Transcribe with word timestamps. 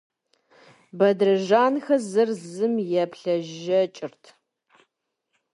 Бэдрэжанхэр 0.97 2.01
зыр 2.11 2.29
зым 2.51 2.75
еплъыжьэкӏырт. 3.03 4.23